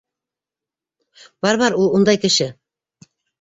Бар, 1.47 1.59
бар 1.65 1.77
ул 1.83 1.93
ундай 1.99 2.21
кеше! 2.25 2.49